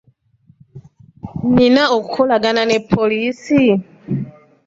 [1.55, 3.63] Nina okukolagana ne poliisi?